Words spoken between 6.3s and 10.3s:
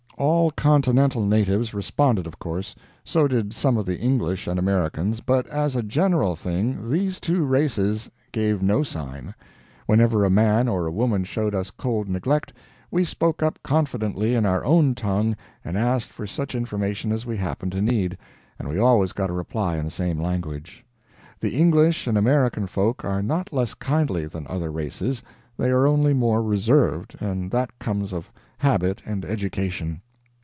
thing, these two races gave no sign. Whenever a